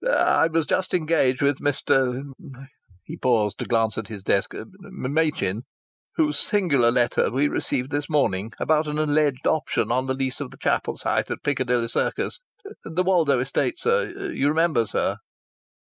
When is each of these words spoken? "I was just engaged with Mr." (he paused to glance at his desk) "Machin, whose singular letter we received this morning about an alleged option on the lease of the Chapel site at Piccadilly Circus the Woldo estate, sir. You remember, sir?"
"I 0.09 0.47
was 0.47 0.65
just 0.65 0.95
engaged 0.95 1.43
with 1.43 1.59
Mr." 1.59 2.23
(he 3.03 3.17
paused 3.17 3.59
to 3.59 3.65
glance 3.65 3.99
at 3.99 4.07
his 4.07 4.23
desk) 4.23 4.51
"Machin, 4.79 5.61
whose 6.15 6.39
singular 6.39 6.89
letter 6.89 7.29
we 7.29 7.47
received 7.47 7.91
this 7.91 8.09
morning 8.09 8.51
about 8.59 8.87
an 8.87 8.97
alleged 8.97 9.45
option 9.45 9.91
on 9.91 10.07
the 10.07 10.15
lease 10.15 10.39
of 10.41 10.49
the 10.49 10.57
Chapel 10.57 10.97
site 10.97 11.29
at 11.29 11.43
Piccadilly 11.43 11.87
Circus 11.87 12.39
the 12.83 13.03
Woldo 13.03 13.39
estate, 13.39 13.77
sir. 13.77 14.31
You 14.33 14.47
remember, 14.49 14.87
sir?" 14.87 15.17